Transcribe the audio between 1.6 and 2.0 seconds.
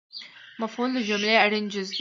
جز دئ